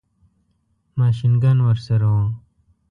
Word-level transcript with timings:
ماشین 0.99 1.33
ګن 1.41 1.57
ورسره 1.67 2.07
وو. 2.13 2.25